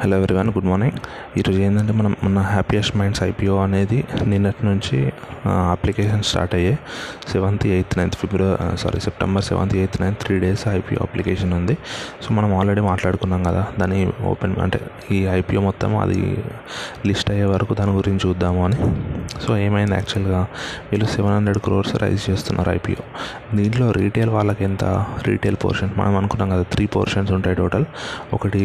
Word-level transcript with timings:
Hello 0.00 0.16
everyone 0.16 0.50
good 0.54 0.66
morning 0.68 0.96
ఈరోజు 1.38 1.58
ఏంటంటే 1.58 1.92
మనం 1.92 2.12
మన 2.24 2.38
హ్యాపీయెస్ట్ 2.38 2.96
మైండ్స్ 2.96 3.20
ఐపీఓ 3.22 3.54
అనేది 3.56 3.98
నిన్నటి 4.30 4.62
నుంచి 4.66 4.98
అప్లికేషన్ 5.74 6.22
స్టార్ట్ 6.22 6.54
అయ్యాయి 6.54 6.78
seventh 7.32 7.64
eighth 7.66 7.94
ninth 7.98 8.16
February 8.16 8.76
sorry 8.82 9.00
September 9.00 9.44
seventh 9.44 9.74
eighth 9.76 9.96
ninth 10.02 10.20
three 10.24 10.34
days 10.38 10.64
IPO 10.68 11.00
application 11.02 11.52
ఉంది. 11.52 11.74
సో 12.22 12.34
మనం 12.34 12.50
ఆల్రెడీ 12.58 12.80
మాట్లాడుకున్నాం 12.80 13.42
కదా 13.48 13.62
దాన్ని 13.78 14.00
ఓపెన్ 14.32 14.54
అంటే 14.64 14.80
ఈ 15.10 15.20
ఐపీఓ 15.38 15.60
మొత్తం 15.60 15.96
అది 15.98 16.18
లిస్ట్ 17.06 17.30
అయ్యే 17.30 17.46
వరకు 17.54 17.74
దాని 17.74 17.94
గురించి 18.00 18.22
చూద్దాము 18.26 18.62
అని. 18.66 18.78
సో 19.44 19.58
ఏమైంది 19.66 19.96
యాక్చువల్గా 20.00 20.42
వీళ్ళు 20.90 21.08
సెవెన్ 21.14 21.34
హండ్రెడ్ 21.34 21.58
క్రోర్స్ 21.58 21.94
రైజ్ 22.04 22.30
చేస్తున్నారు 22.30 22.70
ఐపీఓ 22.70 23.04
దీంట్లో 23.56 23.88
రీటైల్ 24.00 24.32
వాళ్ళకి 24.36 24.64
ఎంత? 24.64 24.84
రీటైల్ 25.28 25.58
పోర్షన్ 25.64 25.90
మనం 25.98 26.16
అనుకున్నాం 26.22 26.50
కదా 26.56 26.66
త్రీ 26.74 26.86
పోర్షన్స్ 26.96 27.32
ఉంటాయి 27.38 27.56
టోటల్ 27.62 27.86
ఒకటి 28.32 28.62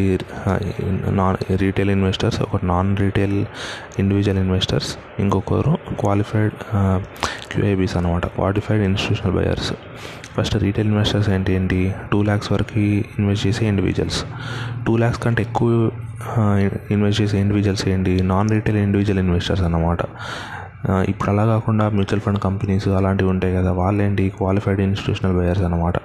నాన్ 1.22 1.36
రీటైల్ 1.60 1.90
ఇన్వెస్టర్స్ 1.90 2.40
ఒకటి 2.42 2.66
నాన్ 2.66 2.90
రీటైల్ 2.96 3.36
ఇండివిజువల్ 3.98 4.38
ఇన్వెస్టర్స్ 4.38 4.90
ఇంకొకరు 5.18 5.72
క్వాలిఫైడ్ 6.00 6.54
క్యూఏబీస్ 7.50 7.96
అనమాట 7.96 8.26
qualified 8.36 8.82
institutional 8.82 9.34
buyers 9.38 9.70
first 10.36 10.54
retail 10.62 10.88
investors 10.88 11.28
ఏంటి 11.30 11.52
ఏంటి? 11.52 11.78
టూ 12.12 12.18
ల్యాక్స్ 12.22 12.50
వరకు 12.52 12.78
ఇన్వెస్ట్ 13.18 13.44
చేసే 13.46 13.64
ఇండివిజువల్స్ 13.66 14.20
టూ 14.86 14.92
ల్యాక్స్ 14.96 15.20
కంటే 15.24 15.42
ఎక్కువ 15.42 15.68
ఇన్వెస్ట్ 16.90 17.20
చేసే 17.22 17.36
ఇండివిజువల్స్ 17.38 17.84
ఏంటి? 17.88 18.12
నాన్ 18.30 18.50
రీటైల్ 18.50 18.78
ఇండివిజువల్ 18.78 19.18
ఇన్వెస్టర్స్ 19.18 19.62
అన్నమాట 19.62 20.00
ఇప్పుడు 21.08 21.30
అలా 21.30 21.44
కాకుండా 21.46 21.84
మ్యూచువల్ 21.90 22.20
ఫండ్ 22.20 22.40
కంపెనీస్ 22.40 22.86
అలాంటివి 22.98 23.30
ఉంటాయి 23.30 23.54
కదా 23.54 23.72
వాళ్ళేంటి? 23.72 24.24
క్వాలిఫైడ్ 24.38 24.80
ఇన్స్టిట్యూషనల్ 24.80 25.36
బయర్స్ 25.38 25.62
అనమాట 25.62 25.96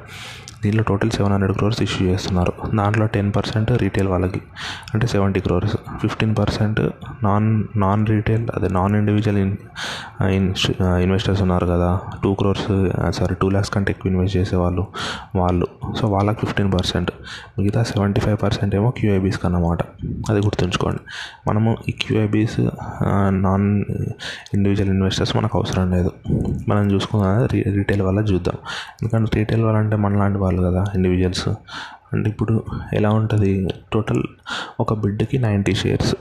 దీనిలో 0.67 0.83
total 0.87 1.11
seven 1.17 1.33
hundred 1.33 1.55
crores 1.57 1.81
issue 1.87 2.03
చేస్తున్నారు. 2.07 2.53
దాంట్లో 2.77 3.05
టెన్ 3.15 3.29
పర్సెంట్ 3.35 3.71
రీటైల్ 3.83 4.09
వాళ్ళకి. 4.13 4.41
అంటే 4.93 5.07
seventy 5.07 5.39
crores 5.47 5.75
fifteen 6.01 6.33
percent 6.39 6.81
non 7.23 7.47
non 7.83 8.03
retail 8.07 8.45
అదే 8.55 8.69
నాన్ 8.77 8.95
ఇండివిజువల్ 8.95 9.37
ఇన్ 9.37 10.47
ఇన్వెస్టర్స్ 11.05 11.41
ఉన్నారు 11.45 11.67
కదా. 11.73 11.89
Two 12.23 12.31
crores 12.41 12.67
sorry 13.17 13.35
two 13.41 13.49
lakhs 13.49 13.71
కంటే 13.71 13.91
ఎక్కువ 13.91 14.11
ఇన్వెస్ట్ 14.11 14.37
చేసేవాళ్ళు 14.37 14.85
వాళ్ళు. 15.35 15.67
సో 15.99 16.07
వాళ్ళకి 16.13 16.39
ఫిఫ్టీన్ 16.45 16.71
పర్సెంట్ 16.73 17.11
మిగతా 17.59 17.83
సెవెంటీ 17.91 18.21
ఫైవ్ 18.21 18.37
పర్సెంట్ 18.43 18.73
ఏమో 18.75 18.89
క్యూఐబీస్కి 18.97 19.45
అన్నమాట 19.47 19.81
అది 20.29 20.39
గుర్తుంచుకోండి. 20.47 21.01
మనము 21.49 21.71
ఈ 21.89 21.91
క్యూఐబీస్ 22.01 22.57
నాన్ 23.45 23.67
ఇండివిజువల్ 24.53 24.91
ఇన్వెస్టర్స్ 24.91 25.33
మనకు 25.37 25.57
అవసరం 25.59 25.91
లేదు. 25.95 26.11
మనం 26.69 26.83
చూసుకున్నది 26.91 27.63
రీటైల్ 27.77 28.03
వల్ల 28.07 28.19
చూద్దాం. 28.33 28.57
ఎందుకంటే 29.01 29.31
రీటైల్ 29.39 29.63
వాళ్ళంటే 29.65 29.95
మనలాంటి 30.05 30.39
వాళ్ళు 30.39 30.56
కదా 30.63 30.85
ఇండివిజువల్స్ 30.95 31.49
అంటే 32.13 32.29
ఇప్పుడు 32.29 32.63
ఎలా 32.93 33.09
ఉంటుంది? 33.09 33.67
టోటల్ 33.93 34.23
ఒక 34.79 34.93
బిడ్కి 34.93 35.37
నైంటీ 35.37 35.73
షేర్స్ 35.75 36.15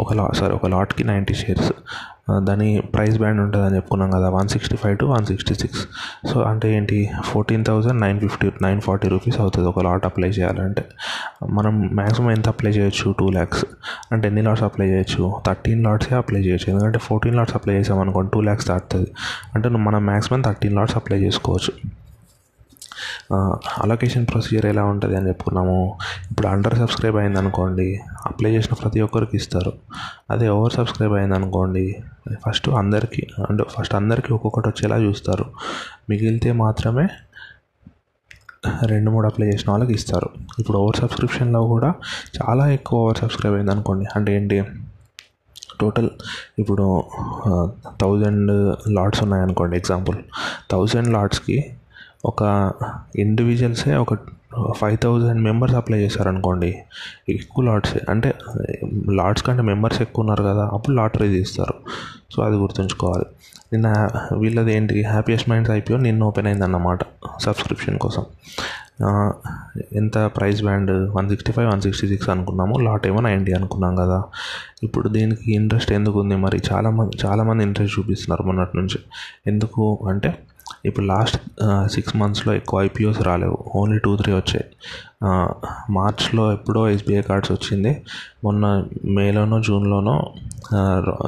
ఒక 0.00 0.12
లా 0.14 0.30
సారీ 0.34 0.54
ఒక 0.54 0.66
లాట్కి 0.66 1.04
నైంటీ 1.04 1.34
షేర్స్ 1.34 1.72
దాని 2.44 2.82
ప్రైస్ 2.94 3.18
బ్యాండ్ 3.18 3.40
ఉంటుంది 3.40 3.64
అని 3.66 3.76
చెప్పుకున్నాం 3.76 4.10
కదా 4.10 4.28
one 4.30 4.48
sixty 4.48 4.76
five 4.76 4.98
to 4.98 5.04
one 5.04 5.26
sixty 5.26 5.54
six 5.54 5.88
so 6.32 6.42
అంటే 6.42 6.76
ఏంటి? 6.76 7.10
Fourteen 7.24 7.64
thousand 7.64 8.00
nine 8.00 8.20
fifty 8.20 8.50
nine 8.62 8.80
forty 8.80 9.08
rupees 9.08 9.40
అవుతుంది 9.40 9.68
ఒక 9.68 9.82
లాట్ 9.82 10.06
అప్లై 10.06 10.28
చేయాలంటే. 10.28 10.84
మనం 11.50 11.90
మ్యాక్సిమం 11.94 12.30
ఎంత 12.30 12.48
అప్లై 12.48 12.70
చేయొచ్చు? 12.70 13.14
టూ 13.18 13.30
ల్యాక్స్ 13.30 13.64
అంటే 14.12 14.28
ఎన్ని 14.28 14.42
లాట్స్ 14.42 14.64
అప్లై 14.64 14.88
చేయొచ్చు? 14.88 15.40
థర్టీన్ 15.46 15.84
లాట్సే 15.84 16.14
అప్లై 16.14 16.40
చేయొచ్చు. 16.40 16.70
ఎందుకంటే 16.72 16.98
ఫోర్టీన్ 16.98 17.36
లాట్స్ 17.36 17.56
అప్లై 17.56 17.74
చేసామనుకోండి 17.74 18.30
టూ 18.34 18.40
ల్యాక్స్ 18.40 18.68
దాటుతుంది. 18.68 19.10
అంటే 19.54 19.68
మనం 19.68 20.06
మ్యాక్సిమం 20.06 20.40
థర్టీన్ 20.40 20.74
లాట్స్ 20.74 20.96
అప్లై 20.96 21.18
చేసుకోవచ్చు. 21.18 22.03
అలొకేషన్ 23.82 24.26
ప్రొసీజర్ 24.26 24.66
ఎలా 24.66 24.84
ఉంటుంది 24.84 25.16
అని 25.16 25.28
చెప్పుకున్నాము. 25.28 25.98
ఇప్పుడు 26.30 26.46
అండర్ 26.46 26.76
సబ్స్క్రైబ్ 26.78 27.16
అయింది 27.16 27.38
అనుకోండి 27.38 28.00
అప్లై 28.26 28.50
చేసిన 28.50 28.74
ప్రతి 28.74 29.00
ఒక్కరికి 29.00 29.36
ఇస్తారు. 29.36 29.72
అదే 30.30 30.48
ఓవర్ 30.48 30.72
సబ్స్క్రైబ్ 30.72 31.14
అయింది 31.14 31.34
అనుకోండి 31.34 31.96
ఫస్ట్ 32.46 32.68
అందరికీ 32.68 33.26
అంటే 33.48 33.64
ఫస్ట్ 33.76 33.94
అందరికీ 33.94 34.32
ఒక్కొక్కటి 34.34 34.68
వచ్చేలా 34.68 34.96
చూస్తారు. 34.96 35.46
మిగిలితే 36.10 36.52
మాత్రమే 36.52 37.06
రెండు 38.86 39.10
మూడు 39.10 39.26
అప్లై 39.26 39.46
చేసిన 39.46 39.70
వాళ్ళకి 39.70 39.92
ఇస్తారు. 39.92 40.28
ఇప్పుడు 40.58 40.78
ఓవర్ 40.78 40.96
సబ్స్క్రిప్షన్లో 40.96 41.66
కూడా 41.66 41.94
చాలా 42.42 42.68
ఎక్కువ 42.68 43.04
ఓవర్ 43.04 43.18
సబ్స్క్రైబ్ 43.18 43.54
అయింది 43.54 43.72
అనుకోండి 43.72 44.06
అంటే 44.16 44.36
ఏంటి? 44.36 44.64
టోటల్ 45.80 46.10
ఇప్పుడు 46.58 47.04
థౌజండ్ 48.02 48.50
లాట్స్ 48.88 49.22
ఉన్నాయనుకోండి 49.22 49.76
ఎగ్జాంపుల్ 49.76 50.18
థౌజండ్ 50.70 51.12
లాట్స్కి 51.12 51.56
ఒక 52.24 52.42
ఇండివిజువల్సే 53.18 53.94
ఒక 53.94 54.14
ఫైవ్ 54.78 54.98
థౌజండ్ 55.04 55.40
మెంబర్స్ 55.42 55.74
అప్లై 55.74 55.98
చేశారనుకోండి 55.98 56.68
ఎక్కువ 57.28 57.64
లాట్స్ 57.64 57.94
అంటే 58.10 58.34
లాట్స్ 59.10 59.44
కంటే 59.46 59.62
మెంబర్స్ 59.62 60.02
ఎక్కువ 60.02 60.22
ఉన్నారు 60.22 60.42
కదా 60.42 60.64
అప్పుడు 60.72 60.94
లాటరీ 60.96 61.28
తీస్తారు. 61.28 61.74
సో 62.32 62.42
అది 62.42 62.56
గుర్తుంచుకోవాలి. 62.56 63.26
నిన్న 63.72 63.88
వీళ్ళది 64.40 64.72
ఏంటి 64.74 65.02
హ్యాపీయెస్ట్ 65.04 65.50
మైండ్స్ 65.50 65.72
ఐపీఓ 65.72 65.98
నిన్న 65.98 66.24
ఓపెన్ 66.24 66.46
అయిందన్నమాట 66.46 66.98
సబ్స్క్రిప్షన్ 67.40 67.98
కోసం. 67.98 68.24
ఎంత 70.00 70.16
price 70.36 70.62
band 70.62 70.90
one 70.90 71.28
sixty 71.28 71.52
five 71.52 71.68
one 71.70 71.80
sixty 71.80 72.06
six 72.08 72.28
అనుకున్నాము 72.30 72.74
లాట్ 72.78 73.06
ఏమో 73.06 73.20
నైంటీ 73.20 73.52
అనుకున్నాం 73.52 73.94
కదా. 73.96 74.18
ఇప్పుడు 74.82 75.08
దీనికి 75.08 75.54
ఇంట్రెస్ట్ 75.54 75.92
ఎందుకు 75.92 76.20
ఉంది 76.20 76.36
మరి 76.36 76.60
చాలామంది 76.72 77.16
చాలామంది 77.24 77.64
ఇంట్రెస్ట్ 77.64 78.00
చూపిస్తున్నారు 78.00 78.42
మొన్నటి 78.42 78.76
నుంచి. 78.76 79.00
ఎందుకు 79.46 79.84
అంటే 80.08 80.30
ఇప్పుడు 80.84 81.06
లాస్ట్ 81.06 81.38
సిక్స్ 81.92 82.16
మంత్స్లో 82.16 82.54
ఎక్కువ 82.54 82.82
ఐపీఓస్ 82.82 83.20
రాలేవు. 83.22 83.58
ఓన్లీ 83.76 83.98
టూ 83.98 84.16
త్రీ 84.16 84.32
వచ్చాయి. 84.34 84.64
మార్చ్లో 85.92 86.52
ఎప్పుడో 86.52 86.88
ఎస్బీఐ 86.88 87.20
కార్డ్స్ 87.20 87.52
వచ్చింది. 87.52 88.02
మొన్న 88.44 88.84
మేలోనో 89.04 89.62
జూన్లోనో 89.62 90.16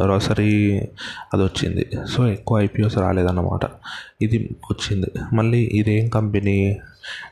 రోసరీ 0.05 0.53
అది 1.35 1.43
వచ్చింది. 1.43 1.87
సో 2.11 2.27
ఎక్కువ 2.29 2.61
ఐపీఓస్ 2.61 2.99
రాలేదన్నమాట. 2.99 3.65
ఇది 4.23 4.39
వచ్చింది. 4.71 5.11
మళ్ళీ 5.33 5.63
ఇదేం 5.75 6.09
కంపెనీ 6.09 6.57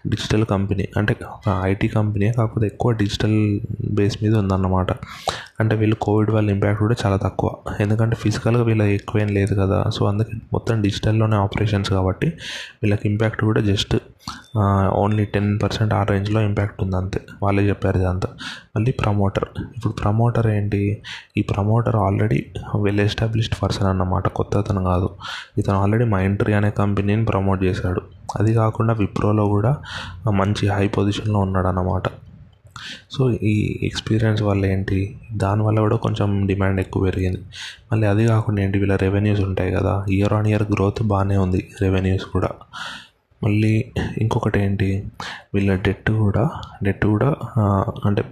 డిజిటల్ 0.06 0.44
కంపెనీ 0.44 0.88
అంటే 0.96 1.16
ఒక 1.24 1.60
ఐటీ 1.62 1.88
కంపెనీ 1.88 2.32
కాకపోతే 2.32 2.66
ఎక్కువ 2.66 2.92
డిజిటల్ 2.92 3.60
బేస్ 3.90 4.16
మీద 4.22 4.34
ఉందన్నమాట. 4.34 4.92
అంటే 5.60 5.76
వీళ్ళు 5.76 5.96
కోవిడ్ 5.96 6.30
వల్ల 6.30 6.50
ఇంపాక్ట్ 6.50 6.80
కూడా 6.80 6.94
చాలా 7.06 7.16
తక్కువ. 7.16 7.50
ఎందుకంటే 7.80 8.16
ఫిజికల్గా 8.16 8.62
వీళ్ళ 8.62 8.82
ఎక్కువేం 8.82 9.28
లేదు 9.28 9.54
కదా. 9.54 9.90
సో 9.90 10.06
అందుకే 10.06 10.32
మొత్తం 10.52 10.82
డిజిటల్లోనే 10.82 11.36
ఆపరేషన్స్ 11.36 11.90
కాబట్టి 11.90 12.26
వీళ్ళకి 12.82 13.08
ఇంపాక్ట్ 13.08 13.44
కూడా 13.44 13.60
జస్ట్ 13.60 13.96
ఓన్లీ 14.92 15.24
టెన్ 15.24 15.60
పర్సెంట్ 15.62 15.94
ఆ 15.94 16.02
రేంజ్లో 16.02 16.40
ఇంపాక్ట్ 16.40 16.82
ఉంది 16.82 16.96
అంతే 16.96 17.20
వాళ్ళే 17.42 17.68
చెప్పారు 17.68 17.98
ఇదంతా. 17.98 18.28
మళ్ళీ 18.76 18.92
ప్రమోటర్ 18.92 19.44
ఇప్పుడు 19.76 19.92
ప్రమోటర్ 19.92 20.46
ఏంటి? 20.46 21.02
ఈ 21.36 21.42
promoter 21.42 21.96
already 21.96 22.46
well 22.76 23.00
established 23.00 23.62
person 23.62 23.86
అన్నమాట. 23.86 24.28
కొత్త 24.28 24.56
అతను 24.56 24.84
కాదు. 24.84 25.10
ఇతను 25.58 25.82
ఆల్రెడీ 25.82 26.04
మైంట్రీ 26.04 26.52
అనే 26.52 26.70
కంపెనీని 26.70 27.24
ప్రమోట్ 27.24 27.64
చేశాడు. 27.64 28.02
అది 28.38 28.54
కాకుండా 28.54 28.94
విప్రోలో 28.94 29.46
కూడా 29.46 29.76
మంచి 30.30 30.68
హై 30.68 30.88
పొజిషన్లో 30.88 31.40
ఉన్నాడు 31.40 31.66
అన్నమాట 31.66 32.02
సో 33.10 33.30
ఈ 33.30 33.80
ఎక్స్పీరియన్స్ 33.82 34.42
వల్ల 34.42 34.66
ఏంటి? 34.66 35.16
దానివల్ల 35.34 35.80
కూడా 35.80 35.96
కొంచెం 35.96 36.46
డిమాండ్ 36.46 36.80
ఎక్కువ 36.80 37.04
పెరిగింది. 37.04 37.38
మళ్ళీ 37.92 38.06
అది 38.06 38.26
కాకుండా 38.26 38.62
ఏంటి? 38.62 38.78
వీళ్ళ 38.78 38.96
రెవెన్యూస్ 38.96 39.40
ఉంటాయి 39.40 39.72
కదా. 39.72 40.04
ఇయర్ 40.10 40.32
ఆన్ 40.32 40.46
ఇయర్ 40.46 40.62
గ్రోత్ 40.62 41.02
బాగానే 41.02 41.36
ఉంది 41.36 41.68
రెవెన్యూస్ 41.82 42.24
కూడా. 42.24 42.48
మళ్ళీ 43.44 43.84
ఇంకొకటి 44.18 44.60
ఏంటి? 44.60 45.06
వీళ్ళ 45.54 45.74
డెట్ 45.74 46.10
కూడా 46.10 46.50
డెట్ 46.82 47.06
కూడా 47.06 47.34
అంటే 48.06 48.24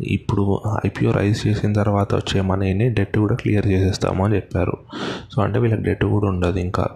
ఇప్పుడు 0.00 0.60
ఐపీఓ 0.86 1.12
రైజ్ 1.12 1.46
చేసిన 1.46 1.72
తర్వాత 1.72 2.14
వచ్చే 2.14 2.40
మనీని 2.40 2.88
డెట్ 2.88 3.18
కూడా 3.18 3.34
క్లియర్ 3.34 3.66
చేసేస్తాము 3.66 4.24
అని 4.24 4.36
చెప్పారు. 4.36 4.76
సో 5.32 5.42
అంటే 5.42 5.58
వీళ్ళకి 5.58 5.82
డెట్ 5.82 6.04
కూడా 6.04 6.28
ఉండదు 6.28 6.58
ఇంకా. 6.58 6.88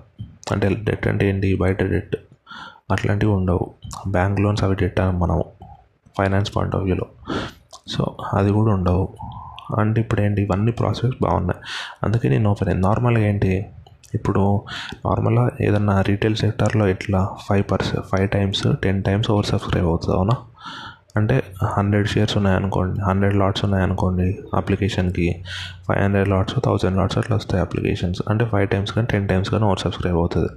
అంటే 0.52 0.68
డెట్ 0.68 1.06
అంటే 1.08 1.28
ఏంటి? 1.28 1.56
బయట 1.56 1.82
డెట్ 1.82 2.16
అట్లాంటివి 2.90 3.32
ఉండవు. 3.32 3.70
బ్యాంక్ 4.08 4.40
లోన్స్ 4.40 4.64
అవి 4.64 4.74
డెట్ 4.74 5.00
మనం 5.00 5.42
ఫైనాన్స్ 6.18 6.56
పాయింట్ 6.56 6.76
ఆఫ్ 6.76 6.84
వ్యూలో. 6.84 7.06
సో 7.88 8.16
అది 8.34 8.52
కూడా 8.52 8.74
ఉండవు. 8.74 9.08
అంటే 9.78 10.00
ఇప్పుడు 10.00 10.20
ఏంటి 10.20 10.42
ఇవన్నీ 10.42 10.72
ప్రాసెస్ 10.72 11.22
బాగున్నాయి. 11.22 11.60
అందుకే 12.02 12.28
నేను 12.28 12.50
ఓపెన్ 12.50 12.82
నార్మల్గా 12.82 13.24
ఏంటి 13.24 13.66
ఇప్పుడు 14.14 14.62
నార్మల్గా 15.06 15.50
ఏదన్నా 15.60 16.00
రీటైల్ 16.00 16.36
సెక్టార్లో 16.36 16.88
ఎట్లా 16.88 17.28
five 17.48 17.64
percent 17.70 18.06
five 18.06 18.28
times 18.28 18.62
ten 18.82 19.02
times 19.02 19.30
over 19.30 19.46
subscribe 19.46 19.86
అవుతుంది 19.86 20.16
అవునా? 20.16 20.36
అంటే 21.16 21.42
హండ్రెడ్ 21.64 22.08
షేర్స్ 22.08 22.36
ఉన్నాయనుకోండి 22.36 23.00
హండ్రెడ్ 23.00 23.36
లాట్స్ 23.36 23.64
ఉన్నాయనుకోండి 23.64 24.38
అప్లికేషన్కి 24.54 25.44
five 25.88 26.02
hundred 26.02 26.28
lots 26.28 26.54
thousand 26.64 26.96
lots 26.96 27.18
అట్లా 27.18 27.36
వస్తాయి 27.36 27.62
అప్లికేషన్స్. 27.62 28.22
అంటే 28.28 28.44
ఫైవ్ 28.44 28.68
టైమ్స్ 28.68 28.92
కానీ 28.92 29.06
టెన్ 29.10 29.28
టైమ్స్ 29.28 29.50
కానీ 29.50 29.64
ఓవర్ 29.64 29.78
సబ్స్క్రైబ్ 29.78 30.16
అవుతుంది. 30.16 30.48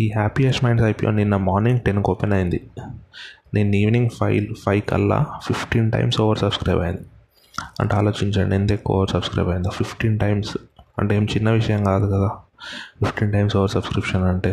ఈ 0.00 0.04
హ్యాపీయెస్ట్ 0.16 0.62
మైండ్స్ 0.64 0.84
ఐపీఓ 0.86 1.10
నిన్న 1.18 1.36
మార్నింగ్ 1.48 1.80
టెన్కి 1.80 2.10
ఓపెన్ 2.10 2.32
అయింది. 2.36 2.60
నేను 3.54 3.76
ఈవినింగ్ 3.76 4.10
ఫైవ్ 4.18 4.46
ఫైవ్ 4.64 4.82
కల్లా 4.92 5.18
ఫిఫ్టీన్ 5.46 5.88
టైమ్స్ 5.92 6.18
ఓవర్ 6.20 6.38
సబ్స్క్రైబ్ 6.38 6.80
అయింది 6.86 7.04
అంటే 7.80 7.92
ఆలోచించండి 7.96 8.54
ఎంత 8.56 8.72
ఎక్కువ 8.72 8.96
ఓవర్ 8.96 9.10
సబ్స్క్రైబ్ 9.10 9.50
అయిందో 9.50 9.70
ఫిఫ్టీన్ 9.70 10.16
టైమ్స్ 10.24 10.52
అంటే 10.98 11.12
ఏం 11.16 11.24
చిన్న 11.34 11.48
విషయం 11.50 11.80
కాదు 11.84 12.06
కదా. 12.14 12.28
ఫిఫ్టీన్ 13.04 13.32
టైమ్స్ 13.32 13.56
ఓవర్ 13.56 13.72
సబ్స్క్రిప్షన్ 13.76 14.24
అంటే. 14.32 14.52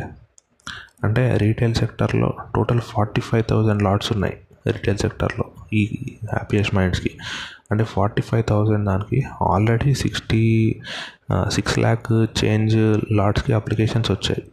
అంటే 1.03 1.23
రీటైల్ 1.37 1.75
సెక్టర్లో 1.75 2.29
total 2.55 2.81
forty 2.91 3.21
five 3.21 3.43
thousand 3.49 3.83
lots 3.83 4.09
ఉన్నాయి 4.11 4.35
రిటైల్ 4.67 4.97
సెక్టర్లో 4.97 5.45
ఈ 5.73 5.81
హ్యాపీయెస్ట్ 6.31 6.73
మైండ్స్కి 6.75 7.11
అంటే 7.71 7.83
ఫార్టీ 7.83 8.21
ఫైవ్ 8.21 8.43
థౌజండ్ 8.49 8.85
దానికి 8.85 9.19
already 9.41 9.91
sixty 9.93 10.41
six 11.47 11.77
lakh 11.79 12.11
change 12.41 12.75
లాట్స్కి 13.11 13.53
applications 13.53 14.11
వచ్చాయి. 14.11 14.43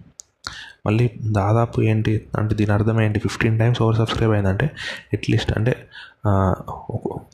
మళ్ళీ 0.86 1.06
దాదాపు 1.32 1.80
ఏంటి 1.82 2.12
అంటే 2.38 2.54
దీని 2.54 2.72
అర్థం 2.72 3.00
ఏంటి 3.00 3.18
ఫిఫ్టీన్ 3.20 3.58
టైమ్స్ 3.58 3.82
ఓవర్ 3.82 3.96
సబ్స్క్రైబ్ 3.96 4.32
అయిందంటే 4.32 4.66
ఎట్లీస్ట్ 5.12 5.52
అంటే 5.58 5.74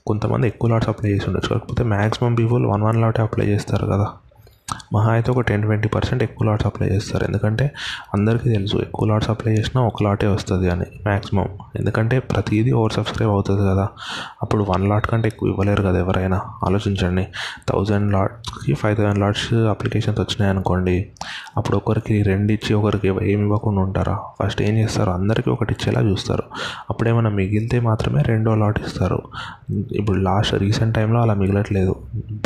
కొంతమంది 0.07 0.47
ఎక్కువ 0.47 0.71
లాట్స్ 0.71 0.89
అప్లై 0.89 1.11
చేసి 1.11 1.27
ఉండొచ్చు. 1.27 1.51
కాకపోతే 1.55 1.85
మ్యాక్సిమం 1.85 2.35
పీపుల్ 2.35 2.67
వన్ 2.67 2.83
వన్ 2.83 3.01
లాటే 3.01 3.23
అప్లై 3.23 3.47
చేస్తారు 3.47 3.87
కదా. 3.87 4.07
మహా 4.95 5.13
అయితే 5.13 5.31
ఒక 5.31 5.41
టెన్ 5.41 5.63
ట్వంటీ 5.63 5.89
పర్సెంట్ 5.89 6.23
ఎక్కువ 6.23 6.47
లాట్స్ 6.49 6.67
అప్లై 6.67 6.89
చేస్తారు. 6.89 7.25
ఎందుకంటే 7.25 7.73
అందరికీ 8.15 8.53
తెలుసు 8.53 8.77
ఎక్కువ 8.77 9.09
లాట్స్ 9.09 9.31
అప్లై 9.31 9.53
చేసినా 9.53 9.83
ఒక 9.83 10.03
లాటే 10.03 10.27
వస్తుంది 10.27 10.71
అని 10.71 10.87
మ్యాక్సిమం 11.03 11.49
ఎందుకంటే 11.77 12.19
ప్రతిదీ 12.19 12.73
ఓవర్ 12.73 12.93
సబ్స్క్రైబ్ 12.93 13.33
అవుతుంది 13.33 13.67
కదా. 13.71 13.89
అప్పుడు 14.43 14.67
వన్ 14.69 14.89
లాట్ 14.89 15.07
కంటే 15.07 15.29
ఎక్కువ 15.29 15.49
ఇవ్వలేరు 15.49 15.83
కదా 15.83 15.99
ఎవరైనా. 15.99 16.41
ఆలోచించండి. 16.65 17.27
థౌజండ్ 17.69 18.13
లాట్స్కి 18.13 18.75
ఫైవ్ 18.75 18.97
థౌసండ్ 18.97 19.19
లాట్స్ 19.19 19.53
అప్లికేషన్స్ 19.53 20.21
వచ్చినాయి 20.21 20.51
అనుకోండి 20.51 21.11
అప్పుడు 21.57 21.77
ఒకరికి 21.77 22.23
రెండు 22.23 22.53
ఇచ్చి 22.53 22.75
ఒకరికి 22.75 23.09
ఏమి 23.09 23.43
ఇవ్వకుండా 23.43 23.83
ఉంటారా? 23.83 24.19
ఫస్ట్ 24.41 24.63
ఏం 24.63 24.79
చేస్తారు? 24.79 25.11
అందరికీ 25.11 25.51
ఒకటి 25.51 25.73
ఇచ్చేలా 25.73 26.01
చూస్తారు. 26.01 26.43
అప్పుడు 26.91 27.09
ఏమైనా 27.09 27.31
మిగిలితే 27.31 27.81
మాత్రమే 27.81 28.23
రెండో 28.23 28.55
లాట్ 28.55 28.81
ఇస్తారు. 28.87 29.23
ఇప్పుడు 29.93 30.19
లాస్ట్ 30.19 30.55
రీసెంట్ 30.55 30.95
టైంలో 30.95 31.21
అలా 31.21 31.35
మిగలట్లేదు. 31.35 31.97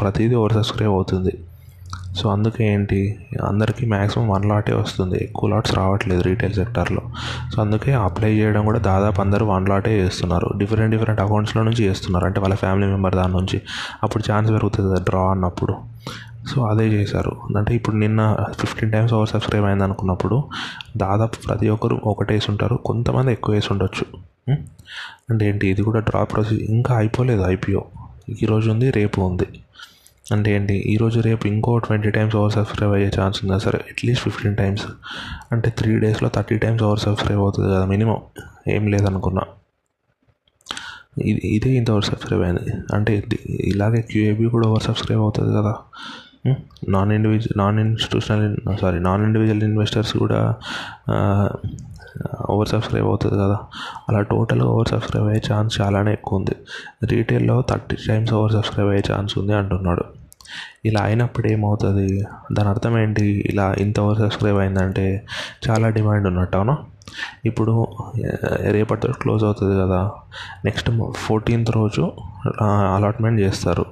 ప్రతిదీ 0.01 0.35
ఓవర్ 0.35 0.53
సబ్స్క్రైబ్ 0.53 0.93
అవుతుంది. 0.93 1.39
సో 2.17 2.31
అందుకే 2.31 2.65
ఏంటి 2.73 3.19
అందరికీ 3.47 3.87
మ్యాక్సిమం 3.87 4.29
వన్ 4.29 4.45
లాటే 4.45 4.75
వస్తుంది. 4.75 5.19
ఎక్కువ 5.25 5.51
లాట్స్ 5.51 5.75
రావట్లేదు 5.75 6.23
రీటైల్ 6.23 6.53
సెక్టార్లో. 6.53 7.01
సో 7.55 7.63
అందుకే 7.63 7.93
అప్లై 7.93 8.33
చేయడం 8.33 8.65
కూడా 8.65 8.79
దాదాపు 8.79 9.21
అందరూ 9.21 9.47
వన్ 9.47 9.69
లాటే 9.69 10.01
చేస్తున్నారు. 10.01 10.59
డిఫరెంట్ 10.59 10.97
డిఫరెంట్ 10.97 11.21
అకౌంట్స్లో 11.21 11.63
నుంచి 11.63 11.85
చేస్తున్నారు. 11.85 12.25
అంటే 12.25 12.41
వాళ్ళ 12.41 12.55
ఫ్యామిలీ 12.55 12.87
మెంబర్ 12.87 13.15
దాని 13.15 13.33
నుంచి. 13.33 13.63
అప్పుడు 14.03 14.33
ఛాన్స్ 14.33 14.53
పెరుగుతుంది 14.53 14.95
కదా 14.95 15.05
డ్రా 15.09 15.21
అన్నప్పుడు. 15.31 15.75
సో 16.49 16.67
అదే 16.67 16.87
చేశారు. 16.89 17.37
అంటే 17.57 17.75
ఇప్పుడు 17.75 17.97
నిన్న 17.97 18.37
ఫిఫ్టీన్ 18.59 18.93
టైమ్స్ 18.93 19.15
ఓవర్ 19.15 19.29
సబ్స్క్రైబ్ 19.29 19.67
అయింది 19.67 19.85
అనుకున్నప్పుడు 19.85 20.45
దాదాపు 20.97 21.37
ప్రతి 21.47 21.69
ఒక్కరు 21.69 22.01
ఒకటి 22.05 22.33
వేసి 22.33 22.51
ఉంటారు 22.51 22.75
కొంతమంది 22.75 23.33
ఎక్కువ 23.33 23.55
వేసి 23.55 23.69
ఉండొచ్చు 23.71 24.07
అంటే 25.31 25.49
ఏంటి 25.49 25.69
ఇది 25.69 25.83
కూడా 25.83 26.01
డ్రా 26.01 26.25
ప్రాసెస్ 26.25 26.61
ఇంకా 26.61 26.95
అయిపోలేదు 26.95 27.43
ఐపీఓ 27.43 27.81
ఈరోజు 28.43 28.71
ఉంది 28.71 28.91
రేపు 28.91 29.21
ఉంది. 29.21 29.47
అంటే 30.35 30.49
ఏంటి 30.57 30.75
ఈరోజు 30.93 31.19
రేపు 31.27 31.45
ఇంకో 31.53 31.73
ట్వంటీ 31.87 32.11
టైమ్స్ 32.17 32.35
ఓవర్ 32.41 32.53
సబ్స్క్రైబ్ 32.57 32.93
అయ్యే 32.97 33.09
ఛాన్స్ 33.17 33.39
ఉందా 33.43 33.57
సరే 33.65 33.79
అట్లీస్ట్ 33.91 34.23
ఫిఫ్టీన్ 34.27 34.57
టైమ్స్. 34.61 34.85
అంటే 35.53 35.69
త్రీ 35.79 35.93
డేస్లో 36.05 36.29
థర్టీ 36.37 36.57
టైమ్స్ 36.65 36.83
ఓవర్ 36.89 37.03
సబ్స్క్రైబ్ 37.07 37.43
అవుతుంది 37.47 37.69
కదా 37.75 37.87
మినిమం. 37.95 38.21
ఏం 38.75 38.85
లేదనుకున్నా. 38.93 39.45
ఇది 41.31 41.41
ఇదే 41.57 41.71
ఇంత 41.79 41.89
ఓవర్ 41.95 42.07
సబ్స్క్రైబ్ 42.11 42.43
అయింది. 42.47 42.73
అంటే 42.97 43.13
ఇలాగే 43.73 44.01
క్యూఏబీ 44.11 44.47
కూడా 44.55 44.67
ఓవర్ 44.71 44.85
సబ్స్క్రైబ్ 44.89 45.23
అవుతుంది 45.27 45.53
కదా. 45.59 45.73
Non 46.95 47.11
individual 47.17 47.57
non 47.63 47.79
institutional 47.85 48.55
sorry 48.83 48.99
non 49.09 49.23
individual 49.29 49.65
investors 49.71 50.13
కూడా 50.23 50.39
ఓవర్ 52.53 52.71
సబ్స్క్రైబ్ 52.75 53.09
అవుతుంది 53.11 53.37
కదా. 53.43 53.59
అలా 54.09 54.21
టోటల్ 54.33 54.63
ఓవర్ 54.71 54.89
సబ్స్క్రైబ్ 54.95 55.27
అయ్యే 55.33 55.43
ఛాన్స్ 55.51 55.73
చాలానే 55.81 56.13
ఎక్కువ 56.19 56.41
ఉంది. 56.41 56.57
రీటైల్లో 57.13 57.59
థర్టీ 57.73 57.99
టైమ్స్ 58.09 58.33
ఓవర్ 58.39 58.55
సబ్స్క్రైబ్ 58.59 58.91
అయ్యే 58.95 59.05
ఛాన్స్ 59.11 59.35
ఉంది 59.43 59.55
అంటున్నాడు. 59.61 60.07
ఇలా 60.89 61.01
అయినప్పుడు 61.09 61.49
ఏమవుతుంది? 61.55 62.09
దాని 62.53 62.69
అర్థం 62.69 62.95
ఏంటి? 62.99 63.27
ఇలా 63.51 63.67
ఇంత 63.85 63.97
ఓవర్ 64.01 64.19
సబ్స్క్రైబ్ 64.19 64.59
అయిందంటే 64.65 65.07
చాలా 65.69 65.89
డిమాండ్ 65.99 66.27
ఉన్నట్టు 66.33 66.57
అవునా? 66.57 66.77
ఇప్పుడు 67.45 67.73
రేపటితో 68.75 69.09
క్లోజ్ 69.23 69.45
అవుతుంది 69.45 69.75
కదా. 69.83 70.01
నెక్స్ట్ 70.65 70.91
ఫోర్టీన్త్ 71.27 71.71
రోజు 71.77 72.05
అలాట్మెంట్ 72.97 73.39
చేస్తారు. 73.41 73.85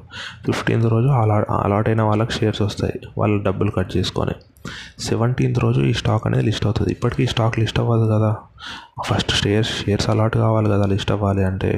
ఫిఫ్టీన్త్ 0.46 0.88
రోజు 0.92 1.08
అలా 1.22 1.36
అలాట్ 1.64 1.88
అయిన 1.88 2.02
వాళ్ళకి 2.10 2.32
షేర్స్ 2.38 2.62
వస్తాయి 2.62 2.96
వాళ్ళు 3.18 3.38
డబ్బులు 3.48 3.70
కట్ 3.78 3.90
చేసుకొని. 3.96 4.34
సెవెంటీన్త్ 5.08 5.58
రోజు 5.64 5.80
ఈ 5.90 5.92
స్టాక్ 6.00 6.24
అనేది 6.26 6.44
లిస్ట్ 6.48 6.66
అవుతుంది. 6.66 6.90
ఇప్పటికీ 6.92 7.26
స్టాక్ 7.32 7.58
లిస్ట్ 7.58 7.78
అవ్వదు 7.82 8.06
కదా. 8.14 8.30
ఫస్ట్ 9.08 9.32
షేర్స్ 9.42 9.72
షేర్స్ 9.82 10.08
అలాట్ 10.14 10.36
కావాలి 10.44 10.68
కదా 10.74 10.86
లిస్ట్ 10.94 11.12
అవ్వాలి 11.16 11.44
అంటే. 11.50 11.72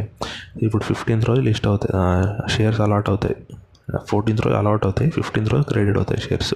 ఇప్పుడు 0.63 0.83
ఫిఫ్టీన్త్ 0.83 1.27
రోజు 1.31 1.41
లిస్ట్ 1.49 1.67
అవుతాయి 1.67 2.53
షేర్స్ 2.57 2.81
అలాట్ 2.87 3.09
అవుతాయి. 3.09 3.37
ఫోర్టీన్త్ 4.09 4.47
రోజు 4.47 4.57
అలౌట్ 4.57 4.85
అవుతాయి 4.85 5.11
ఫిఫ్టీన్త్ 5.11 5.53
రోజు 5.53 5.63
క్రెడిట్ 5.63 5.97
అవుతాయి 5.97 6.21
షేర్స్ 6.21 6.55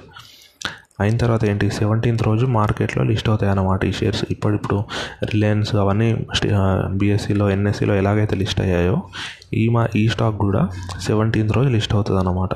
అయిన 1.00 1.16
తర్వాత 1.16 1.44
ఏంటి 1.44 1.70
సెవెంటీన్త్ 1.70 2.22
రోజు 2.22 2.46
మార్కెట్లో 2.46 3.04
లిస్ట్ 3.04 3.28
అవుతాయి 3.28 3.50
అన్నమాట 3.50 3.84
ఈ 3.84 3.92
షేర్స్ 3.92 4.24
ఇప్పుడిప్పుడు 4.30 4.84
రిలయన్స్ 5.24 5.74
అవన్నీ 5.74 6.26
బీఎస్సీలో 6.92 7.50
ఎన్ఎస్సీలో 7.50 7.94
ఎలాగైతే 7.94 8.36
లిస్ట్ 8.36 8.60
అయ్యాయో 8.60 9.02
ఈ 9.54 9.68
మా 9.68 9.88
ఈ 9.96 10.08
స్టాక్ 10.08 10.36
కూడా 10.36 10.68
సెవెంటీన్త్ 11.00 11.56
రోజు 11.56 11.68
లిస్ట్ 11.68 11.94
అవుతుంది 11.94 12.20
అన్నమాట. 12.20 12.54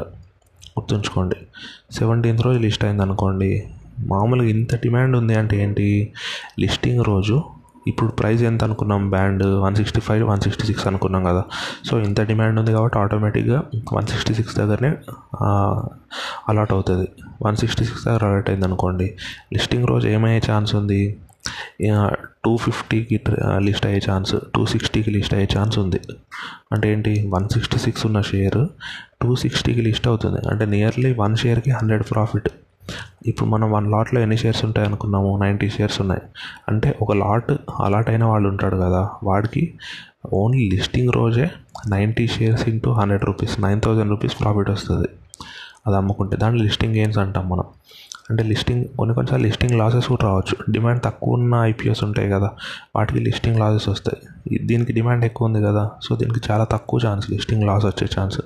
గుర్తుంచుకోండి. 0.79 1.37
సెవెంటీన్త్ 1.93 2.43
రోజు 2.43 2.59
లిస్ట్ 2.59 2.85
అయింది 2.85 3.03
అనుకోండి 3.03 3.65
మామూలుగా 4.01 4.49
ఇంత 4.49 4.75
డిమాండ్ 4.75 5.17
ఉంది 5.17 5.35
అంటే 5.35 5.63
ఏంటి 5.63 6.13
లిస్టింగ్ 6.61 7.05
రోజు 7.05 7.43
ఇప్పుడు 7.87 8.11
ప్రైస్ 8.11 8.43
ఎంత 8.43 8.63
అనుకున్నాం? 8.65 9.03
Band 9.11 9.45
one 9.65 9.77
sixty 9.77 10.01
five 10.01 10.25
one 10.29 10.41
sixty 10.41 10.67
six 10.67 10.87
అనుకున్నాం 10.87 11.23
కదా. 11.25 11.43
సో 11.89 12.01
ఇంత 12.01 12.21
డిమాండ్ 12.31 12.59
ఉంది 12.61 12.73
కాబట్టి 12.73 12.99
ఆటోమేటిక్గా 12.99 13.61
వన్ 13.93 14.07
సిక్స్టీ 14.07 14.35
సిక్స్ 14.35 14.57
దగ్గరనే 14.57 14.91
అలాట్ 16.51 16.73
అవుతుంది. 16.73 17.09
వన్ 17.47 17.57
సిక్స్టీ 17.57 17.85
సిక్స్ 17.85 18.05
దగ్గర 18.09 18.25
అలాట్ 18.27 18.51
అయింది 18.51 18.67
అనుకోండి. 18.67 19.09
లిస్టింగ్ 19.53 19.87
రోజు 19.93 20.09
ఏమయ్యే 20.09 20.43
ఛాన్స్ 20.51 20.75
ఉంది? 20.75 21.01
టూ 22.45 22.53
ఫిఫ్టీకి 22.57 23.17
లిస్ట్ 23.67 23.87
అయ్యే 23.87 24.01
ఛాన్స్ 24.11 24.35
టూ 24.55 24.63
సిక్స్టీకి 24.67 25.11
లిస్ట్ 25.11 25.35
అయ్యే 25.35 25.49
ఛాన్స్ 25.57 25.77
ఉంది. 25.79 26.01
అంటే 26.73 26.87
ఏంటి? 26.93 27.13
వన్ 27.35 27.49
సిక్స్టీ 27.55 27.79
సిక్స్ 27.79 28.07
ఉన్న 28.07 28.21
షేర్ 28.31 28.61
టూ 29.23 29.31
సిక్స్టీకి 29.37 29.83
లిస్ట్ 29.89 30.09
అవుతుంది. 30.09 30.41
అంటే 30.51 30.65
నియర్లీ 30.75 31.13
వన్ 31.23 31.37
షేర్కి 31.37 31.71
హండ్రెడ్ 31.71 32.05
ప్రాఫిట్. 32.11 32.49
ఇప్పుడు 33.27 33.49
మనం 33.49 33.73
వన్ 33.73 33.91
లాట్లో 33.91 34.21
ఎన్ని 34.21 34.37
షేర్స్ 34.37 34.65
ఉంటాయి 34.65 34.87
అనుకున్నాము 34.87 35.39
నైంటీ 35.39 35.71
షేర్స్ 35.71 36.01
ఉన్నాయి. 36.01 36.23
అంటే 36.69 36.99
ఒక 37.03 37.13
లాట్ 37.13 37.53
అలాట్ 37.81 38.11
అయిన 38.11 38.25
వాళ్ళు 38.25 38.49
ఉంటాడు 38.49 38.77
కదా 38.77 39.11
వాడికి 39.23 39.75
ఓన్లీ 40.33 40.71
లిస్టింగ్ 40.71 41.13
రోజే 41.13 41.51
ninety 41.89 42.27
shares 42.27 42.69
into 42.69 42.93
hundred 42.93 43.25
rupees 43.25 43.61
nine 43.61 43.81
thousand 43.81 44.11
rupees 44.11 44.41
profit 44.41 44.71
వస్తుంది. 44.71 45.09
అది 45.87 45.97
అమ్ముకుంటే 45.97 46.37
దాని 46.37 46.59
లిస్టింగ్ 46.59 46.95
గెయిన్స్ 46.95 47.19
అంటాం 47.19 47.49
మనం. 47.49 47.65
అంటే 48.31 48.43
లిస్టింగ్ 48.43 48.85
కొన్ని 48.85 49.15
కొన్నిసార్లు 49.15 49.47
లిస్టింగ్ 49.47 49.79
లాసెస్ 49.79 50.07
కూడా 50.07 50.27
రావచ్చు. 50.27 50.73
డిమాండ్ 50.73 51.03
తక్కువ 51.03 51.35
ఉన్న 51.35 51.55
ఐపీఎస్ 51.55 52.05
ఉంటాయి 52.05 52.31
కదా 52.31 52.51
వాటికి 52.97 53.21
లిస్టింగ్ 53.21 53.59
లాసెస్ 53.59 53.89
వస్తాయి. 53.89 54.59
దీనికి 54.67 54.93
డిమాండ్ 54.93 55.25
ఎక్కువ 55.25 55.47
ఉంది 55.47 55.63
కదా 55.63 55.91
సో 56.03 56.17
దీనికి 56.17 56.41
చాలా 56.51 56.65
తక్కువ 56.65 57.01
ఛాన్స్ 57.07 57.31
లిస్టింగ్ 57.31 57.65
లాస్ 57.65 57.87
వచ్చే 57.87 58.09
ఛాన్స్ 58.21 58.41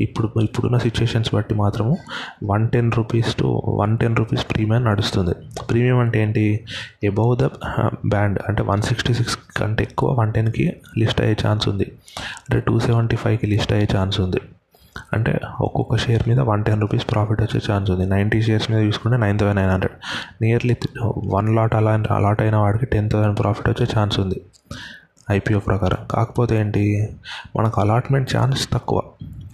ఇప్పుడు 0.00 0.40
ఇప్పుడున్న 0.40 0.78
సిచ్యుయేషన్స్ 0.78 1.34
బట్టి 1.34 1.54
మాత్రము 1.54 1.98
one 2.44 2.68
ten 2.70 2.92
rupees 2.92 3.34
to 3.34 3.62
one 3.66 3.98
ten 3.98 4.16
rupees 4.16 4.46
premium 4.50 4.84
నడుస్తుంది. 4.84 5.62
ప్రీమియం 5.62 5.98
అంటే 5.98 6.22
ఏంటి? 6.22 6.60
ఎబవ్ 7.04 7.38
ద 7.38 7.44
బ్యాండ్ 8.06 8.38
అంటే 8.48 8.62
వన్ 8.62 8.82
సిక్స్టీ 8.82 9.14
సిక్స్ 9.14 9.38
కంటే 9.56 9.84
ఎక్కువ 9.84 10.20
వన్ 10.20 10.32
టెన్కి 10.32 10.76
లిస్ట్ 10.98 11.20
అయ్యే 11.20 11.36
ఛాన్స్ 11.46 11.68
ఉంది. 11.68 11.84
అంటే 12.20 12.60
టూ 12.60 12.80
సెవెంటీ 12.80 13.16
ఫైవ్కి 13.16 13.46
లిస్ట్ 13.46 13.72
అయ్యే 13.72 13.88
ఛాన్స్ 13.96 14.20
ఉంది. 14.20 14.40
అంటే 15.12 15.40
ఒక్కొక్క 15.60 15.96
షేర్ 15.96 16.28
మీద 16.28 16.40
వన్ 16.40 16.64
టెన్ 16.64 16.80
రూపీస్ 16.80 17.10
ప్రాఫిట్ 17.10 17.42
వచ్చే 17.42 17.60
ఛాన్స్ 17.72 17.90
ఉంది. 17.90 18.06
నైంటీ 18.06 18.42
షేర్స్ 18.42 18.70
మీద 18.70 18.86
చూసుకుంటే 18.86 19.18
nine 19.18 19.38
thousand 19.38 19.56
nine 19.56 19.70
hundred 19.70 19.98
nearly 20.42 20.76
one 21.18 21.56
lot 21.56 21.74
అలా 21.74 22.04
అలాట్ 22.10 22.42
అయిన 22.42 22.56
వాడికి 22.56 22.86
టెన్ 22.86 23.10
థౌసండ్ 23.10 23.38
ప్రాఫిట్ 23.38 23.68
వచ్చే 23.68 23.86
ఛాన్స్ 23.98 24.20
ఉంది. 24.20 24.40
ఐపీఓ 25.30 25.58
ప్రకారం. 25.58 25.96
కాకపోతే 26.10 26.60
ఏంటి? 26.60 27.08
మనకు 27.56 27.80
అలాట్మెంట్ 27.80 28.36
ఛాన్స్ 28.36 28.68
తక్కువ. 28.72 29.02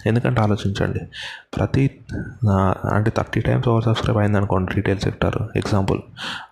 ఎందుకంటే 0.05 0.41
ఆలోచించండి. 0.41 0.99
ప్రతి 1.57 1.91
అంటే 2.93 3.11
థర్టీ 3.17 3.41
టైమ్స్ 3.41 3.67
ఓవర్ 3.67 3.83
సబ్స్క్రైబ్ 3.83 4.17
అయింది 4.17 4.37
అనుకోండి 4.37 4.71
రీటైల్ 4.75 4.99
సెక్టర్ 4.99 5.35
ఎగ్జాంపుల్. 5.55 5.99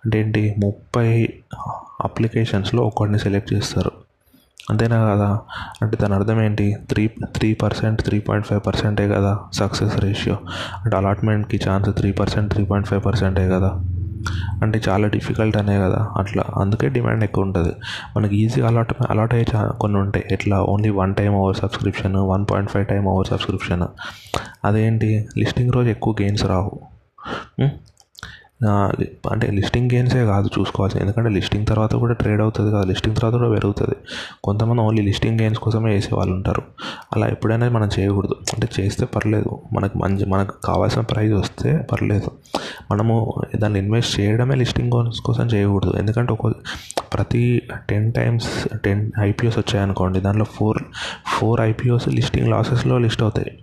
అంటే 0.04 0.20
ఏంటి? 0.20 0.54
ముప్పై 0.58 1.28
అప్లికేషన్స్లో 2.04 2.82
ఒకటిని 2.82 3.18
సెలెక్ట్ 3.18 3.52
చేస్తారు. 3.52 3.92
అంతేనా 4.70 5.14
కదా? 5.14 5.40
అంటే 5.82 5.98
దాని 6.02 6.14
అర్థం 6.14 6.42
ఏంటి? 6.42 6.76
Three 6.90 7.08
three 7.24 7.54
percent 7.54 8.02
three 8.02 8.20
point 8.20 8.46
five 8.46 8.60
పర్సెంటే 8.66 9.08
కదా 9.08 9.38
సక్సెస్ 9.52 10.00
రేషియో. 10.00 10.36
అంటే 10.84 10.96
అలాట్మెంట్కి 10.96 11.60
chance 11.68 11.90
three 11.90 12.12
percent 12.12 12.52
three 12.52 12.64
point 12.64 12.88
five 12.88 13.04
పర్సెంటే 13.04 13.48
కదా. 13.48 13.80
అంటే 14.62 14.80
చాలా 14.88 15.08
డిఫికల్ట్ 15.08 15.56
అనే 15.56 15.78
కదా 15.78 16.08
అట్లా. 16.16 16.44
అందుకే 16.56 16.88
డిమాండ్ 16.88 17.24
ఎక్కువ 17.24 17.44
ఉంటుంది 17.44 17.72
మనకి 18.16 18.36
ఈజీగా 18.36 18.68
అలాట్ 18.68 18.94
అలాట్ 19.10 19.34
అయ్యే 19.34 19.58
చా 19.58 19.68
కొన్ని 19.80 19.98
ఉంటాయి. 19.98 20.24
ఎట్లా? 20.30 20.62
Only 20.62 20.88
one 20.88 21.14
time 21.14 21.34
over 21.34 21.56
subscription 21.56 22.16
one 22.16 22.46
point 22.50 22.70
five 22.70 22.86
time 22.86 23.04
over 23.04 23.26
subscription. 23.26 23.82
అదేంటి? 24.64 25.28
లిస్టింగ్ 25.38 25.72
రోజు 25.72 25.88
ఎక్కువ 25.88 26.14
గెయిన్స్ 26.20 26.46
రావు. 26.46 26.80
అంటే 29.30 29.46
లిస్టింగ్ 29.46 29.90
గెయిన్సే 29.92 30.24
కాదు 30.24 30.48
చూసుకోవాల్సింది. 30.58 31.04
ఎందుకంటే 31.04 31.30
లిస్టింగ్ 31.30 31.66
తర్వాత 31.66 31.94
కూడా 31.94 32.12
ట్రేడ్ 32.12 32.40
అవుతుంది 32.40 32.72
కదా. 32.72 32.84
లిస్టింగ్ 32.84 33.16
తర్వాత 33.16 33.34
కూడా 33.34 33.50
పెరుగుతుంది. 33.50 33.94
కొంతమంది 34.44 34.82
ఓన్లీ 34.82 35.02
లిస్టింగ్ 35.02 35.38
గెయిన్స్ 35.40 35.60
కోసమే 35.60 35.92
వేసే 35.92 36.14
వాళ్ళు 36.14 36.34
ఉంటారు. 36.34 36.62
అలా 37.16 37.26
ఎప్పుడైనా 37.26 37.68
మనం 37.68 37.88
చేయకూడదు. 37.98 38.34
అంటే 38.54 38.68
చేస్తే 38.80 39.06
పర్లేదు. 39.06 39.58
మనకు 39.72 39.98
మంచి 39.98 40.24
మనకు 40.24 40.54
కావాల్సిన 40.64 41.00
ప్రైస్ 41.02 41.32
వస్తే 41.32 41.86
పర్లేదు. 41.92 42.30
మనము 42.90 43.34
దాన్ని 43.56 43.78
ఇన్వెస్ట్ 43.78 44.20
చేయడమే 44.20 44.54
లిస్టింగ్ 44.54 45.22
కోసం 45.24 45.46
చేయకూడదు. 45.46 45.92
ఎందుకంటే 45.98 46.32
ఒక 46.32 46.52
ప్రతి 47.14 47.62
టెన్ 47.90 48.12
టైమ్స్ 48.12 48.68
టెన్ 48.78 49.10
ఐపీఓస్ 49.20 49.58
వచ్చాయనుకోండి. 49.58 50.20
దాంట్లో 50.20 50.44
ఫోర్ 50.44 50.78
ఫోర్ 51.38 51.60
ఐపీఓస్ 51.60 52.08
లిస్టింగ్ 52.08 52.48
లాసెస్లో 52.48 52.98
లిస్ట్ 52.98 53.22
అవుతాయి. 53.22 53.58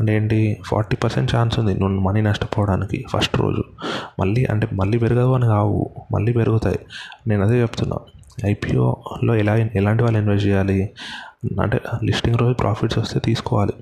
అంటే 0.00 0.16
ఏంటి 0.16 0.58
ఫార్టీ 0.66 0.96
పర్సెంట్ 0.96 1.34
ఛాన్స్ 1.36 1.58
ఉంది 1.58 1.74
నువ్వు 1.74 2.00
మనీ 2.00 2.20
నష్టపోవడానికి 2.20 3.04
ఫస్ట్ 3.12 3.36
రోజు. 3.36 3.62
మళ్ళీ 4.20 4.44
అంటే 4.44 4.68
మళ్ళీ 4.72 4.98
పెరగదు 4.98 5.32
అని 5.32 5.46
కావు 5.46 5.90
మళ్ళీ 6.12 6.32
పెరుగుతాయి. 6.32 6.78
నేను 7.26 7.42
అదే 7.42 7.60
చెప్తున్నా. 7.60 7.96
ఐపీఓలో 8.46 9.34
ఎలా 9.34 9.56
ఎలాంటి 9.56 10.02
వాళ్ళు 10.02 10.18
ఇన్వెస్ట్ 10.18 10.46
చేయాలి? 10.46 10.90
అంటే 11.62 11.80
లిస్టింగ్ 12.04 12.36
రోజు 12.36 12.52
ప్రాఫిట్స్ 12.52 12.98
వస్తే 12.98 13.20
తీసుకోవాలి. 13.20 13.72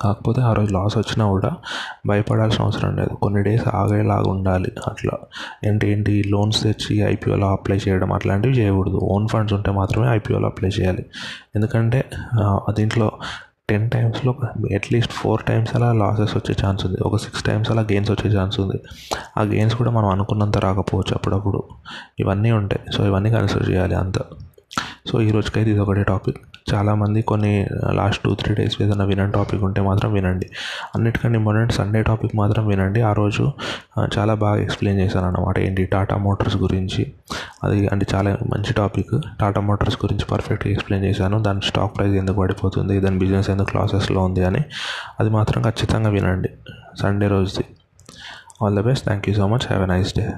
కాకపోతే 0.00 0.40
ఆ 0.40 0.52
రోజు 0.52 0.72
లాస్ 0.72 0.98
వచ్చినా 0.98 1.26
కూడా 1.26 1.56
భయపడాల్సిన 2.06 2.64
అవసరం 2.64 2.96
లేదు. 2.96 3.08
కొన్ని 3.08 3.42
డేస్ 3.42 3.68
ఆగేలాగా 3.68 4.30
ఉండాలి. 4.30 4.72
అట్లా. 4.86 5.12
ఏంటి 5.64 5.92
ఏంటి 5.92 6.24
లోన్స్ 6.26 6.62
తెచ్చి 6.62 6.98
ఐపీఓలో 6.98 7.52
అప్లై 7.52 7.78
చేయడం 7.88 8.12
అట్లాంటివి 8.12 8.54
చేయకూడదు. 8.54 8.96
ఓన్ 9.02 9.28
ఫండ్స్ 9.28 9.54
ఉంటే 9.54 9.70
మాత్రమే 9.70 10.08
ఐపీఓలో 10.08 10.46
అప్లై 10.46 10.70
చేయాలి. 10.80 11.06
ఎందుకంటే 11.56 12.04
దీంట్లో 12.70 13.12
టెన్ 13.70 13.90
టైమ్స్లో 13.90 14.34
అట్లీస్ట్ 14.74 15.12
ఫోర్ 15.12 15.42
టైమ్స్ 15.42 15.76
అలా 15.76 15.92
లాసెస్ 15.92 16.36
వచ్చే 16.36 16.56
ఛాన్స్ 16.66 16.86
ఉంది. 16.86 16.98
ఒక 17.02 17.16
సిక్స్ 17.16 17.42
టైమ్స్ 17.42 17.70
అలా 17.70 17.82
గెయిన్స్ 17.82 18.10
వచ్చే 18.10 18.30
ఛాన్స్ 18.30 18.60
ఉంది. 18.60 18.82
ఆ 19.38 19.42
గెయిన్స్ 19.42 19.76
కూడా 19.76 19.90
మనం 19.90 20.08
అనుకున్నంత 20.08 20.58
రాకపోవచ్చు 20.58 21.14
అప్పుడప్పుడు. 21.14 21.62
ఇవన్నీ 22.20 22.50
ఉంటాయి. 22.50 22.92
సో 22.92 23.06
ఇవన్నీ 23.06 23.30
కన్సిడర్ 23.30 23.70
చేయాలి 23.70 23.94
అంత. 23.94 24.18
సో 25.06 25.20
ఈ 25.20 25.30
రోజుకైతే 25.30 25.70
ఇది 25.70 25.78
ఒకటే 25.78 26.02
టాపిక్ 26.02 26.36
చాలామంది 26.74 27.22
కొన్ని 27.22 27.66
లాస్ట్ 27.92 28.22
టూ 28.24 28.34
త్రీ 28.34 28.54
డేస్ 28.54 28.82
ఏదైనా 28.82 29.04
వినని 29.04 29.32
టాపిక్ 29.32 29.62
ఉంటే 29.62 29.80
మాత్రం 29.80 30.12
వినండి. 30.12 30.46
అన్నిటికంటే 30.94 31.38
ఇంపార్టెంట్ 31.38 31.72
సండే 31.72 32.02
టాపిక్ 32.02 32.36
మాత్రం 32.36 32.66
వినండి. 32.66 33.00
ఆ 33.00 33.12
రోజు 33.12 33.52
చాలా 34.18 34.34
బాగా 34.34 34.56
ఎక్స్ప్లెయిన్ 34.62 35.02
చేశాను 35.02 35.26
అనమాట 35.26 35.58
ఏంటి? 35.58 35.84
టాటా 35.84 36.16
మోటార్స్ 36.16 36.56
గురించి. 36.56 37.12
అది 37.64 37.88
అంటే 37.88 38.06
చాలా 38.14 38.30
మంచి 38.30 38.72
టాపిక్ 38.72 39.20
టాటా 39.40 39.60
మోటార్స్ 39.60 39.98
గురించి 40.04 40.24
పర్ఫెక్ట్గా 40.24 40.72
ఎక్స్ప్లెయిన్ 40.72 41.08
చేశాను. 41.08 41.42
దాని 41.42 41.60
స్టాక్ 41.64 41.96
ప్రైస్ 41.96 42.12
ఎందుకు 42.12 42.36
పడిపోతుంది? 42.36 43.00
దాని 43.00 43.18
బిజినెస్ 43.18 43.50
ఎందుకు 43.50 43.76
లాసెస్లో 43.76 44.24
ఉంది 44.24 44.44
అని. 44.44 44.62
అది 45.20 45.30
మాత్రం 45.30 45.62
ఖచ్చితంగా 45.62 46.10
వినండి. 46.10 46.50
సండే 47.02 47.28
రోజుది. 47.28 47.64
All 48.62 48.76
the 48.76 48.80
best 48.80 49.04
thank 49.04 49.28
you 49.28 49.34
so 49.34 49.48
much 49.48 49.66
have 49.66 49.82
a 49.82 49.86
nice 49.86 50.14
day 50.18 50.30